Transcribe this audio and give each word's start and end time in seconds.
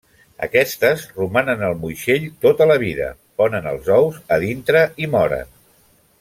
Aquestes 0.45 1.03
romanen 1.17 1.61
al 1.67 1.75
moixell 1.83 2.25
tota 2.45 2.67
la 2.71 2.79
vida, 2.85 3.11
ponen 3.43 3.69
els 3.75 3.93
ous 3.99 4.19
a 4.37 4.41
dintre 4.47 4.83
i 5.07 5.13
moren. 5.17 5.55